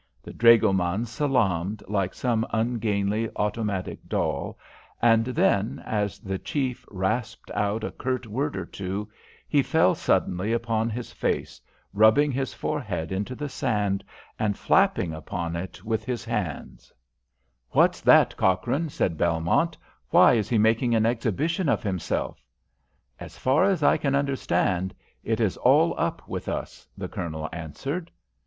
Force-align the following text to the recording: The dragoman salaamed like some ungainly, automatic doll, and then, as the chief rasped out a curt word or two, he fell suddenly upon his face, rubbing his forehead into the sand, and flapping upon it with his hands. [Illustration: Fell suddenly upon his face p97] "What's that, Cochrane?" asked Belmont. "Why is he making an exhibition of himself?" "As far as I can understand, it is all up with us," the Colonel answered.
The 0.23 0.33
dragoman 0.33 1.05
salaamed 1.05 1.83
like 1.87 2.15
some 2.15 2.43
ungainly, 2.49 3.29
automatic 3.35 3.99
doll, 4.09 4.57
and 4.99 5.25
then, 5.25 5.77
as 5.85 6.17
the 6.17 6.39
chief 6.39 6.87
rasped 6.89 7.51
out 7.51 7.83
a 7.83 7.91
curt 7.91 8.25
word 8.25 8.57
or 8.57 8.65
two, 8.65 9.11
he 9.47 9.61
fell 9.61 9.93
suddenly 9.93 10.53
upon 10.53 10.89
his 10.89 11.11
face, 11.11 11.61
rubbing 11.93 12.31
his 12.31 12.51
forehead 12.51 13.11
into 13.11 13.35
the 13.35 13.47
sand, 13.47 14.03
and 14.39 14.57
flapping 14.57 15.13
upon 15.13 15.55
it 15.55 15.85
with 15.85 16.03
his 16.03 16.25
hands. 16.25 16.91
[Illustration: 17.75 17.91
Fell 17.91 17.91
suddenly 17.91 18.21
upon 18.23 18.83
his 18.85 18.97
face 18.97 18.97
p97] 18.97 18.97
"What's 18.97 18.97
that, 18.97 19.07
Cochrane?" 19.07 19.07
asked 19.11 19.17
Belmont. 19.19 19.77
"Why 20.09 20.33
is 20.33 20.49
he 20.49 20.57
making 20.57 20.95
an 20.95 21.05
exhibition 21.05 21.69
of 21.69 21.83
himself?" 21.83 22.43
"As 23.19 23.37
far 23.37 23.65
as 23.65 23.83
I 23.83 23.97
can 23.97 24.15
understand, 24.15 24.95
it 25.23 25.39
is 25.39 25.57
all 25.57 25.93
up 25.95 26.27
with 26.27 26.49
us," 26.49 26.87
the 26.97 27.07
Colonel 27.07 27.47
answered. 27.53 28.09